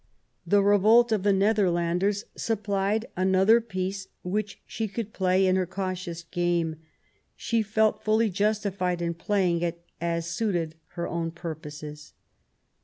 [0.47, 6.23] The revolt of the Netherlands supplied another piece which she could play in her cautious
[6.23, 6.77] game.
[7.35, 12.13] She felt fully justified in playing it as suited her own purposes.